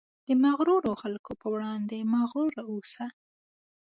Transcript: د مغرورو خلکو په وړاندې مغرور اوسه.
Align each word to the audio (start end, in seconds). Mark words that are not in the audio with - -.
د 0.27 0.29
مغرورو 0.43 0.91
خلکو 1.01 1.31
په 1.41 1.47
وړاندې 1.53 1.97
مغرور 2.13 2.53
اوسه. 2.69 3.05